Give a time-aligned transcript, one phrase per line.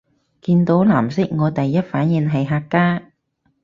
[0.41, 3.11] 見到藍色我第一反應係客家